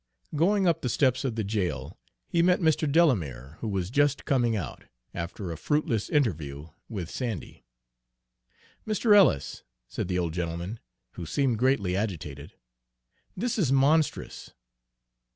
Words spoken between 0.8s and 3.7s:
the steps of the jail, he met Mr. Delamere, who